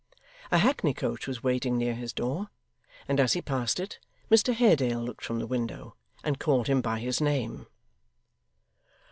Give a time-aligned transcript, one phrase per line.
[0.49, 2.49] A hackney coach was waiting near his door;
[3.07, 3.99] and as he passed it,
[4.31, 7.67] Mr Haredale looked from the window and called him by his name.